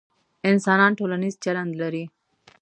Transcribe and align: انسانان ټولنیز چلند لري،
انسانان 0.49 0.91
ټولنیز 0.99 1.33
چلند 1.43 1.71
لري، 1.81 2.05